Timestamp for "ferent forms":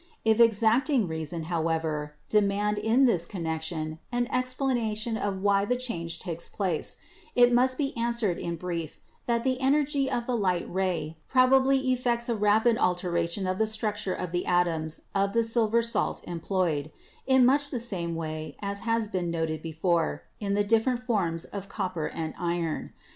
20.85-21.45